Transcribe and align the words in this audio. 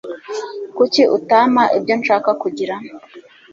Kuki 0.77 1.01
utampa 1.17 1.63
ibyo 1.77 1.93
nshaka 1.99 2.29
kugira? 2.41 2.75